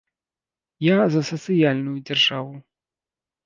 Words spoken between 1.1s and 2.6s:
за сацыяльную дзяржаву.